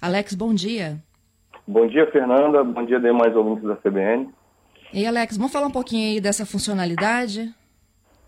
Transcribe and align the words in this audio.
Alex, 0.00 0.34
bom 0.34 0.54
dia. 0.54 0.96
Bom 1.66 1.86
dia, 1.88 2.10
Fernanda. 2.10 2.62
Bom 2.62 2.84
dia, 2.84 3.00
demais 3.00 3.34
ouvintes 3.34 3.64
da 3.64 3.76
CBN. 3.76 4.30
E 4.92 5.06
Alex, 5.06 5.36
vamos 5.36 5.52
falar 5.52 5.66
um 5.66 5.72
pouquinho 5.72 6.12
aí 6.12 6.20
dessa 6.20 6.46
funcionalidade? 6.46 7.52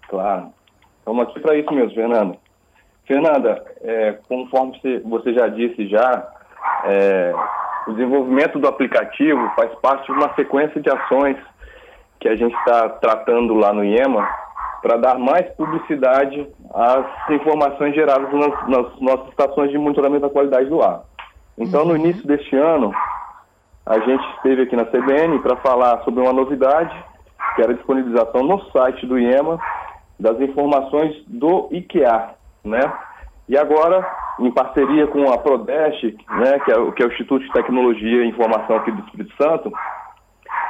Claro. 0.09 0.53
Estamos 0.99 1.29
aqui 1.29 1.41
para 1.41 1.57
isso 1.57 1.73
mesmo, 1.73 1.95
Fernanda. 1.95 2.37
Fernanda, 3.07 3.65
é, 3.83 4.19
conforme 4.29 4.79
você 5.05 5.33
já 5.33 5.49
disse 5.49 5.89
já, 5.89 6.29
é, 6.85 7.33
o 7.87 7.93
desenvolvimento 7.93 8.59
do 8.59 8.69
aplicativo 8.69 9.51
faz 9.55 9.73
parte 9.77 10.07
de 10.07 10.13
uma 10.13 10.35
sequência 10.35 10.81
de 10.81 10.91
ações 10.91 11.37
que 12.19 12.29
a 12.29 12.37
gente 12.37 12.55
está 12.57 12.89
tratando 12.89 13.55
lá 13.55 13.73
no 13.73 13.85
IEMA 13.85 14.29
para 14.83 14.97
dar 14.97 15.19
mais 15.19 15.49
publicidade 15.53 16.47
às 16.75 17.31
informações 17.31 17.95
geradas 17.95 18.33
nas, 18.33 18.69
nas, 18.69 19.01
nossas 19.01 19.29
estações 19.29 19.71
de 19.71 19.79
monitoramento 19.79 20.23
da 20.23 20.31
qualidade 20.31 20.69
do 20.69 20.83
ar. 20.83 21.05
Então, 21.61 21.85
no 21.85 21.91
uhum. 21.91 21.97
início 21.97 22.27
deste 22.27 22.57
ano, 22.57 22.91
a 23.85 23.99
gente 23.99 24.25
esteve 24.37 24.63
aqui 24.63 24.75
na 24.75 24.87
CBN 24.87 25.41
para 25.41 25.57
falar 25.57 26.03
sobre 26.05 26.23
uma 26.23 26.33
novidade, 26.33 26.95
que 27.55 27.63
era 27.63 27.73
a 27.73 27.75
disponibilização 27.75 28.43
no 28.43 28.61
site 28.71 29.07
do 29.07 29.19
IEMA 29.19 29.61
das 30.19 30.41
informações 30.41 31.23
do 31.27 31.69
IKEA, 31.71 32.31
né? 32.65 32.81
E 33.47 33.59
agora, 33.59 34.07
em 34.39 34.51
parceria 34.51 35.07
com 35.09 35.31
a 35.31 35.37
Prodeste, 35.37 36.17
né, 36.31 36.59
que 36.61 36.73
é, 36.73 36.93
que 36.93 37.03
é 37.03 37.07
o 37.07 37.11
Instituto 37.11 37.45
de 37.45 37.53
Tecnologia 37.53 38.25
e 38.25 38.29
Informação 38.29 38.77
aqui 38.77 38.93
do 38.93 39.03
Espírito 39.05 39.35
Santo, 39.43 39.73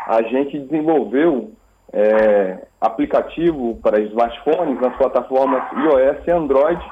a 0.07 0.23
gente 0.23 0.59
desenvolveu 0.59 1.53
é, 1.93 2.67
aplicativo 2.81 3.79
para 3.83 4.01
smartphones 4.01 4.81
nas 4.81 4.97
plataformas 4.97 5.63
iOS 5.73 6.27
e 6.27 6.31
Android, 6.31 6.83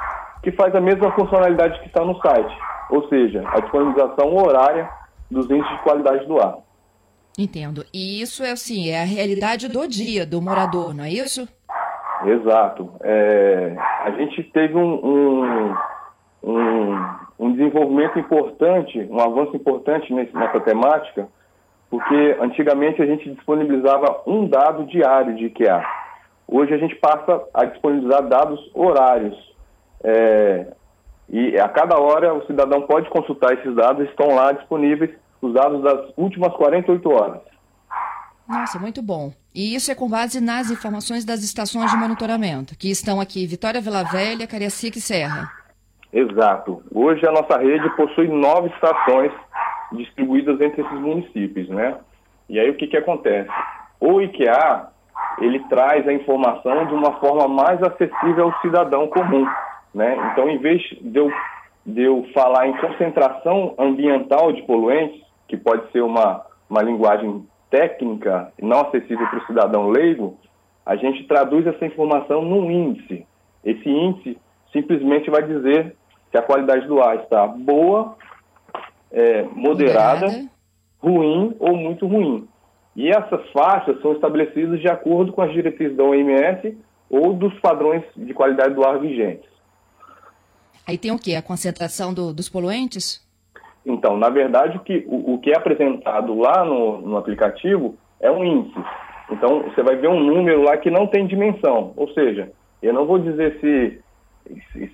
que 0.43 0.53
faz 0.53 0.75
a 0.75 0.81
mesma 0.81 1.11
funcionalidade 1.13 1.81
que 1.81 1.87
está 1.87 2.05
no 2.05 2.21
site, 2.21 2.57
ou 2.91 3.09
seja, 3.09 3.43
a 3.47 3.61
disponibilização 3.61 4.35
horária 4.35 4.89
dos 5.31 5.51
índices 5.51 5.77
de 5.77 5.83
qualidade 5.83 6.27
do 6.27 6.39
ar. 6.39 6.59
Entendo. 7.39 7.85
E 7.95 8.21
isso 8.21 8.43
é 8.43 8.51
assim, 8.51 8.91
é 8.91 9.03
a 9.03 9.05
realidade 9.05 9.69
do 9.69 9.87
dia 9.87 10.27
do 10.27 10.43
morador, 10.43 10.93
não 10.93 11.05
é 11.05 11.11
isso? 11.11 11.49
Exato. 12.25 12.91
É, 13.01 13.77
a 14.05 14.11
gente 14.11 14.43
teve 14.45 14.75
um, 14.75 14.95
um, 15.07 15.75
um, 16.43 17.17
um, 17.39 17.53
desenvolvimento 17.53 18.19
importante, 18.19 19.07
um 19.09 19.21
avanço 19.21 19.55
importante 19.55 20.13
nessa 20.13 20.61
temática, 20.61 21.29
porque 21.89 22.37
antigamente 22.41 23.01
a 23.01 23.07
gente 23.07 23.33
disponibilizava 23.33 24.23
um 24.27 24.49
dado 24.49 24.85
diário 24.87 25.37
de 25.37 25.47
IKEA. 25.47 25.85
Hoje 26.47 26.75
a 26.75 26.79
gente 26.79 26.97
passa 26.97 27.45
a 27.55 27.65
disponibilizar 27.67 28.27
dados 28.27 28.59
horários. 28.75 29.37
É, 30.03 30.73
e 31.29 31.59
a 31.59 31.69
cada 31.69 31.99
hora 31.99 32.33
o 32.33 32.47
cidadão 32.47 32.83
pode 32.83 33.09
consultar 33.11 33.53
esses 33.55 33.75
dados, 33.75 34.09
estão 34.09 34.35
lá 34.35 34.53
disponíveis 34.53 35.11
os 35.43 35.53
dados 35.53 35.83
das 35.83 36.11
últimas 36.17 36.53
48 36.55 37.11
horas. 37.11 37.41
Nossa, 38.49 38.79
muito 38.79 39.03
bom. 39.03 39.31
E 39.55 39.75
isso 39.75 39.93
é 39.93 39.95
com 39.95 40.09
base 40.09 40.41
nas 40.41 40.71
informações 40.71 41.25
das 41.25 41.43
estações 41.43 41.91
de 41.91 41.97
monitoramento, 41.99 42.77
que 42.79 42.91
estão 42.91 43.21
aqui 43.21 43.47
Vitória 43.47 43.81
Vila 43.81 44.05
Velha, 44.05 44.47
Cariacica 44.47 44.97
e 44.97 45.03
Serra. 45.03 45.53
Exato. 46.11 46.83
Hoje 46.95 47.27
a 47.27 47.33
nossa 47.33 47.59
rede 47.59 47.91
possui 47.91 48.29
nove 48.29 48.71
estações 48.71 49.31
distribuídas 49.93 50.59
entre 50.61 50.81
esses 50.81 51.01
municípios, 51.01 51.69
né? 51.69 51.97
E 52.49 52.59
aí 52.59 52.71
o 52.71 52.75
que, 52.75 52.87
que 52.87 52.97
acontece? 52.97 53.51
O 54.01 54.21
IKEA, 54.23 54.87
ele 55.41 55.61
traz 55.69 56.09
a 56.09 56.13
informação 56.13 56.87
de 56.87 56.95
uma 56.95 57.21
forma 57.21 57.47
mais 57.47 57.83
acessível 57.83 58.47
ao 58.47 58.61
cidadão 58.63 59.09
comum, 59.09 59.47
né? 59.95 60.31
Então, 60.33 60.49
em 60.49 60.59
vez 60.59 60.83
de 61.01 61.19
eu, 61.19 61.31
de 61.85 62.03
eu 62.03 62.27
falar 62.35 62.69
em 62.69 62.77
concentração 62.77 63.75
ambiental 63.79 64.53
de 64.53 64.63
poluentes, 64.63 65.21
que 65.47 65.57
pode 65.57 65.91
ser 65.93 66.03
uma, 66.03 66.45
uma 66.69 66.83
linguagem 66.83 67.47
técnica 67.71 68.53
não 68.61 68.81
acessível 68.81 69.27
para 69.29 69.39
o 69.39 69.47
cidadão 69.47 69.89
leigo, 69.89 70.39
a 70.85 70.97
gente 70.97 71.27
traduz 71.27 71.67
essa 71.67 71.85
informação 71.85 72.43
num 72.43 72.71
índice. 72.71 73.27
Esse 73.65 73.89
índice 73.89 74.39
simplesmente 74.73 75.31
vai 75.31 75.43
dizer 75.43 75.95
se 76.31 76.39
a 76.39 76.43
qualidade 76.43 76.87
do 76.87 77.01
ar 77.01 77.17
está 77.17 77.47
boa, 77.47 78.17
é, 79.11 79.43
moderada, 79.43 80.27
moderada, 80.27 80.49
ruim 81.01 81.57
ou 81.59 81.77
muito 81.77 82.07
ruim. 82.07 82.47
E 82.95 83.09
essas 83.09 83.49
faixas 83.51 84.01
são 84.01 84.13
estabelecidas 84.13 84.81
de 84.81 84.89
acordo 84.89 85.33
com 85.33 85.41
as 85.41 85.53
diretrizes 85.53 85.97
da 85.97 86.05
OMS 86.05 86.77
ou 87.09 87.33
dos 87.33 87.59
padrões 87.61 88.03
de 88.17 88.35
qualidade 88.35 88.75
do 88.75 88.85
ar 88.85 88.99
vigentes. 88.99 89.49
Aí 90.89 90.97
tem 90.97 91.13
o 91.13 91.19
que? 91.19 91.37
A 91.37 91.43
concentração 91.43 92.15
do, 92.15 92.33
dos 92.33 92.49
poluentes? 92.49 93.23
Então, 93.85 94.17
na 94.17 94.31
verdade, 94.31 94.79
o 94.79 94.81
que, 94.81 95.05
o, 95.07 95.35
o 95.35 95.39
que 95.39 95.51
é 95.51 95.57
apresentado 95.57 96.35
lá 96.39 96.65
no, 96.65 97.03
no 97.03 97.19
aplicativo 97.19 97.95
é 98.19 98.31
um 98.31 98.43
índice. 98.43 98.81
Então, 99.31 99.65
você 99.65 99.83
vai 99.83 99.97
ver 99.97 100.09
um 100.09 100.19
número 100.19 100.63
lá 100.63 100.79
que 100.79 100.91
não 100.91 101.07
tem 101.07 101.27
dimensão. 101.27 101.93
Ou 101.95 102.09
seja, 102.15 102.51
eu 102.83 102.95
não 102.95 103.05
vou 103.05 103.19
dizer 103.19 103.59
se, 103.61 104.01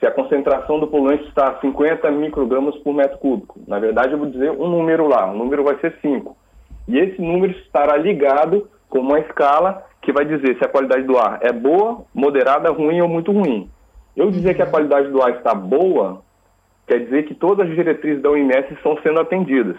se 0.00 0.04
a 0.04 0.10
concentração 0.10 0.80
do 0.80 0.88
poluente 0.88 1.28
está 1.28 1.50
a 1.50 1.60
50 1.60 2.10
microgramas 2.10 2.74
por 2.78 2.92
metro 2.92 3.16
cúbico. 3.18 3.60
Na 3.68 3.78
verdade, 3.78 4.14
eu 4.14 4.18
vou 4.18 4.28
dizer 4.28 4.50
um 4.50 4.68
número 4.68 5.06
lá. 5.06 5.30
O 5.30 5.36
número 5.36 5.62
vai 5.62 5.78
ser 5.78 5.96
5. 6.02 6.36
E 6.88 6.98
esse 6.98 7.22
número 7.22 7.52
estará 7.52 7.96
ligado 7.96 8.68
com 8.88 8.98
uma 8.98 9.20
escala 9.20 9.86
que 10.02 10.12
vai 10.12 10.24
dizer 10.24 10.58
se 10.58 10.64
a 10.64 10.68
qualidade 10.68 11.04
do 11.04 11.16
ar 11.16 11.38
é 11.40 11.52
boa, 11.52 12.04
moderada, 12.12 12.72
ruim 12.72 13.00
ou 13.00 13.08
muito 13.08 13.30
ruim. 13.30 13.70
Eu 14.16 14.30
dizer 14.30 14.54
que 14.54 14.62
a 14.62 14.66
qualidade 14.66 15.08
do 15.10 15.22
ar 15.22 15.36
está 15.36 15.54
boa, 15.54 16.22
quer 16.86 17.04
dizer 17.04 17.24
que 17.24 17.34
todas 17.34 17.68
as 17.68 17.74
diretrizes 17.74 18.22
da 18.22 18.30
OMS 18.30 18.72
estão 18.72 18.96
sendo 19.02 19.20
atendidas. 19.20 19.78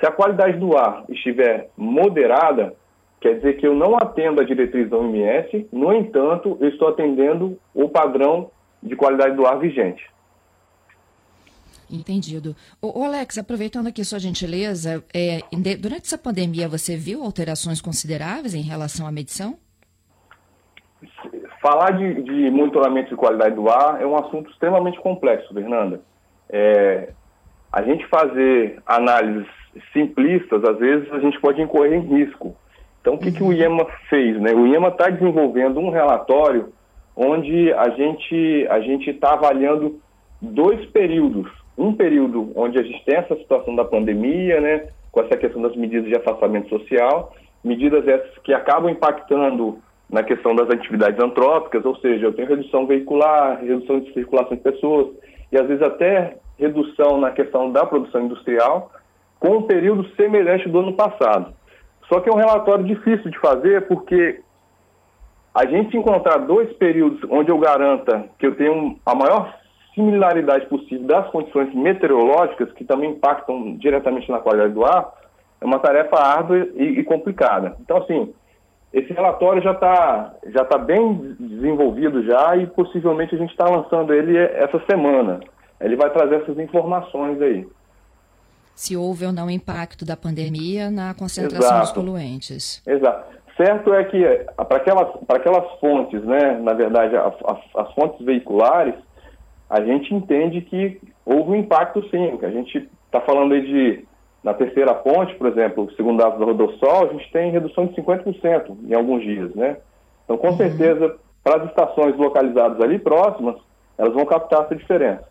Se 0.00 0.06
a 0.06 0.10
qualidade 0.10 0.58
do 0.58 0.76
ar 0.76 1.04
estiver 1.08 1.70
moderada, 1.76 2.74
quer 3.20 3.36
dizer 3.36 3.54
que 3.54 3.66
eu 3.66 3.74
não 3.74 3.96
atendo 3.96 4.40
a 4.40 4.44
diretriz 4.44 4.90
da 4.90 4.98
OMS, 4.98 5.68
no 5.72 5.92
entanto, 5.92 6.58
eu 6.60 6.68
estou 6.68 6.88
atendendo 6.88 7.58
o 7.74 7.88
padrão 7.88 8.50
de 8.82 8.94
qualidade 8.94 9.36
do 9.36 9.46
ar 9.46 9.58
vigente. 9.58 10.04
Entendido. 11.88 12.54
O, 12.82 13.04
Alex, 13.04 13.38
aproveitando 13.38 13.86
aqui 13.86 14.04
sua 14.04 14.18
gentileza, 14.18 15.04
é, 15.14 15.40
durante 15.78 16.06
essa 16.06 16.18
pandemia 16.18 16.68
você 16.68 16.96
viu 16.96 17.22
alterações 17.22 17.80
consideráveis 17.80 18.54
em 18.54 18.62
relação 18.62 19.06
à 19.06 19.12
medição? 19.12 19.56
Falar 21.66 21.98
de, 21.98 22.22
de, 22.22 22.48
monitoramento 22.48 23.08
de 23.08 23.16
qualidade 23.16 23.56
do 23.56 23.68
ar 23.68 24.00
é 24.00 24.06
um 24.06 24.14
assunto 24.14 24.48
extremamente 24.52 25.00
complexo, 25.00 25.52
Fernanda. 25.52 26.00
É, 26.48 27.08
a 27.72 27.82
gente 27.82 28.06
fazer 28.06 28.80
análises 28.86 29.48
simplistas, 29.92 30.62
às 30.62 30.78
vezes 30.78 31.12
a 31.12 31.18
gente 31.18 31.40
pode 31.40 31.60
incorrer 31.60 31.94
em 31.94 32.06
risco. 32.06 32.54
Então, 33.00 33.14
o 33.14 33.18
que, 33.18 33.32
que 33.32 33.42
o 33.42 33.46
uhum. 33.46 33.52
IEMA 33.52 33.84
fez? 34.08 34.40
Né? 34.40 34.52
O 34.52 34.64
IEMA 34.64 34.90
está 34.90 35.08
desenvolvendo 35.08 35.80
um 35.80 35.90
relatório 35.90 36.72
onde 37.16 37.72
a 37.72 37.88
gente 37.88 38.64
a 38.70 38.78
gente 38.78 39.10
está 39.10 39.32
avaliando 39.32 39.98
dois 40.40 40.86
períodos. 40.90 41.50
Um 41.76 41.92
período 41.92 42.52
onde 42.54 42.78
a 42.78 42.82
gente 42.84 43.04
tem 43.04 43.16
essa 43.16 43.34
situação 43.34 43.74
da 43.74 43.84
pandemia, 43.84 44.60
né, 44.60 44.88
com 45.10 45.20
essa 45.20 45.36
questão 45.36 45.60
das 45.60 45.74
medidas 45.74 46.08
de 46.08 46.16
afastamento 46.16 46.68
social, 46.68 47.34
medidas 47.64 48.06
essas 48.06 48.38
que 48.44 48.54
acabam 48.54 48.88
impactando 48.88 49.80
na 50.08 50.22
questão 50.22 50.54
das 50.54 50.70
atividades 50.70 51.18
antrópicas, 51.20 51.84
ou 51.84 51.96
seja, 51.96 52.26
eu 52.26 52.32
tenho 52.32 52.48
redução 52.48 52.86
veicular, 52.86 53.60
redução 53.60 54.00
de 54.00 54.12
circulação 54.12 54.56
de 54.56 54.62
pessoas 54.62 55.08
e 55.50 55.58
às 55.58 55.66
vezes 55.66 55.82
até 55.82 56.36
redução 56.58 57.18
na 57.18 57.30
questão 57.30 57.70
da 57.70 57.84
produção 57.84 58.22
industrial, 58.22 58.90
com 59.38 59.58
um 59.58 59.62
período 59.62 60.08
semelhante 60.14 60.68
do 60.68 60.78
ano 60.78 60.94
passado. 60.94 61.52
Só 62.08 62.20
que 62.20 62.28
é 62.28 62.32
um 62.32 62.36
relatório 62.36 62.84
difícil 62.84 63.30
de 63.30 63.38
fazer 63.38 63.86
porque 63.88 64.40
a 65.54 65.66
gente 65.66 65.96
encontrar 65.96 66.38
dois 66.38 66.72
períodos 66.74 67.20
onde 67.30 67.50
eu 67.50 67.58
garanta 67.58 68.26
que 68.38 68.46
eu 68.46 68.54
tenho 68.54 68.98
a 69.04 69.14
maior 69.14 69.54
similaridade 69.94 70.66
possível 70.66 71.06
das 71.06 71.28
condições 71.30 71.74
meteorológicas, 71.74 72.70
que 72.72 72.84
também 72.84 73.10
impactam 73.10 73.76
diretamente 73.76 74.30
na 74.30 74.38
qualidade 74.38 74.74
do 74.74 74.84
ar, 74.84 75.10
é 75.60 75.64
uma 75.64 75.78
tarefa 75.78 76.16
árdua 76.16 76.68
e, 76.74 77.00
e 77.00 77.04
complicada. 77.04 77.74
Então, 77.80 77.96
assim, 77.96 78.32
esse 78.92 79.12
relatório 79.12 79.62
já 79.62 79.72
está 79.72 80.34
já 80.46 80.64
tá 80.64 80.78
bem 80.78 81.36
desenvolvido 81.38 82.24
já 82.24 82.56
e 82.56 82.66
possivelmente 82.66 83.34
a 83.34 83.38
gente 83.38 83.50
está 83.50 83.64
lançando 83.64 84.12
ele 84.12 84.36
essa 84.38 84.82
semana. 84.88 85.40
Ele 85.80 85.96
vai 85.96 86.10
trazer 86.10 86.36
essas 86.36 86.58
informações 86.58 87.40
aí. 87.42 87.66
Se 88.74 88.96
houve 88.96 89.26
ou 89.26 89.32
não 89.32 89.50
impacto 89.50 90.04
da 90.04 90.16
pandemia 90.16 90.90
na 90.90 91.14
concentração 91.14 91.76
Exato. 91.76 91.80
dos 91.80 91.92
poluentes. 91.92 92.82
Exato. 92.86 93.36
Certo 93.56 93.94
é 93.94 94.04
que 94.04 94.22
para 94.54 94.76
aquelas, 94.76 95.08
aquelas 95.28 95.80
fontes, 95.80 96.22
né, 96.24 96.58
na 96.60 96.74
verdade, 96.74 97.16
as, 97.16 97.34
as, 97.44 97.58
as 97.74 97.94
fontes 97.94 98.24
veiculares, 98.24 98.94
a 99.68 99.80
gente 99.80 100.14
entende 100.14 100.60
que 100.60 101.00
houve 101.24 101.52
um 101.52 101.56
impacto 101.56 102.06
sim. 102.10 102.38
A 102.42 102.50
gente 102.50 102.88
está 103.06 103.20
falando 103.22 103.54
aí 103.54 103.62
de 103.62 104.06
na 104.46 104.54
terceira 104.54 104.94
ponte, 104.94 105.34
por 105.34 105.48
exemplo, 105.48 105.92
segundo 105.96 106.18
dados 106.18 106.38
da 106.38 106.44
Rodossol, 106.44 107.06
a 107.06 107.12
gente 107.12 107.28
tem 107.32 107.50
redução 107.50 107.86
de 107.86 107.96
50% 107.96 108.76
em 108.88 108.94
alguns 108.94 109.24
dias, 109.24 109.52
né? 109.56 109.78
Então, 110.22 110.38
com 110.38 110.50
uhum. 110.50 110.56
certeza, 110.56 111.16
para 111.42 111.64
as 111.64 111.68
estações 111.68 112.16
localizadas 112.16 112.80
ali 112.80 112.96
próximas, 112.96 113.56
elas 113.98 114.14
vão 114.14 114.24
captar 114.24 114.62
essa 114.62 114.76
diferença. 114.76 115.24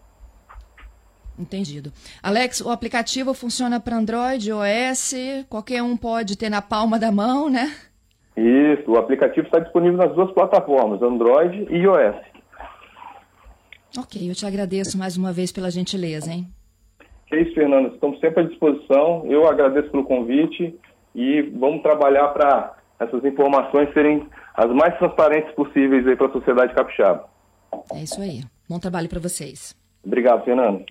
Entendido. 1.40 1.94
Alex, 2.22 2.60
o 2.60 2.70
aplicativo 2.70 3.34
funciona 3.34 3.80
para 3.80 3.96
Android, 3.96 4.50
iOS, 4.50 5.14
qualquer 5.48 5.82
um 5.82 5.96
pode 5.96 6.38
ter 6.38 6.50
na 6.50 6.62
palma 6.62 7.00
da 7.00 7.10
mão, 7.10 7.50
né? 7.50 7.74
Isso, 8.36 8.92
o 8.92 8.98
aplicativo 8.98 9.48
está 9.48 9.60
disponível 9.60 9.98
nas 9.98 10.14
duas 10.14 10.30
plataformas, 10.34 11.02
Android 11.02 11.68
e 11.70 11.78
iOS. 11.78 12.18
Ok, 13.98 14.30
eu 14.30 14.36
te 14.36 14.46
agradeço 14.46 14.98
mais 14.98 15.16
uma 15.16 15.32
vez 15.32 15.54
pela 15.54 15.72
gentileza, 15.72 16.34
hein? 16.34 16.50
Que 17.28 17.38
isso, 17.38 17.54
Fernando, 17.54 17.94
estamos 17.94 18.20
sempre 18.20 18.44
à 18.44 18.48
disposição. 18.48 19.26
Eu 19.26 19.48
agradeço 19.48 19.90
pelo 19.90 20.04
convite 20.04 20.76
e 21.14 21.42
vamos 21.42 21.82
trabalhar 21.82 22.28
para 22.30 22.76
essas 23.00 23.24
informações 23.26 23.92
serem 23.94 24.28
as 24.54 24.68
mais 24.72 24.98
transparentes 24.98 25.54
possíveis 25.54 26.08
aí 26.08 26.16
para 26.16 26.28
a 26.28 26.32
sociedade 26.32 26.74
capixaba. 26.74 27.28
É 27.94 28.04
isso 28.04 28.22
aí. 28.22 28.42
Bom 28.70 28.80
trabalho 28.80 29.10
para 29.10 29.20
vocês. 29.20 29.76
Obrigado, 30.04 30.46
Fernando. 30.46 30.86